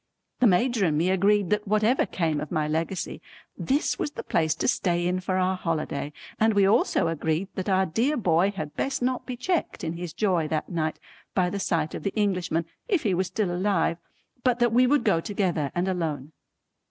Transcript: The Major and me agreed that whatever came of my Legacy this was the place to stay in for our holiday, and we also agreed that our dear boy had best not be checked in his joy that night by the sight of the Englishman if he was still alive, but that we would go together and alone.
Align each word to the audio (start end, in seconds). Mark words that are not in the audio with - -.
The 0.39 0.47
Major 0.47 0.85
and 0.87 0.97
me 0.97 1.11
agreed 1.11 1.51
that 1.51 1.67
whatever 1.67 2.07
came 2.07 2.41
of 2.41 2.49
my 2.51 2.67
Legacy 2.67 3.21
this 3.55 3.99
was 3.99 4.09
the 4.09 4.23
place 4.23 4.55
to 4.55 4.67
stay 4.67 5.05
in 5.05 5.19
for 5.19 5.37
our 5.37 5.55
holiday, 5.55 6.11
and 6.39 6.55
we 6.55 6.67
also 6.67 7.07
agreed 7.07 7.49
that 7.53 7.69
our 7.69 7.85
dear 7.85 8.17
boy 8.17 8.49
had 8.49 8.75
best 8.75 9.03
not 9.03 9.27
be 9.27 9.37
checked 9.37 9.83
in 9.83 9.93
his 9.93 10.11
joy 10.11 10.47
that 10.47 10.69
night 10.69 10.97
by 11.35 11.51
the 11.51 11.59
sight 11.59 11.93
of 11.93 12.01
the 12.01 12.15
Englishman 12.15 12.65
if 12.87 13.03
he 13.03 13.13
was 13.13 13.27
still 13.27 13.51
alive, 13.55 13.99
but 14.43 14.57
that 14.57 14.73
we 14.73 14.87
would 14.87 15.03
go 15.03 15.19
together 15.21 15.71
and 15.75 15.87
alone. 15.87 16.31